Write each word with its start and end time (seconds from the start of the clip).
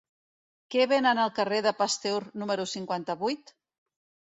Què 0.75 0.87
venen 0.93 1.21
al 1.25 1.33
carrer 1.41 1.61
de 1.67 1.75
Pasteur 1.83 2.25
número 2.41 2.69
cinquanta-vuit? 2.77 3.59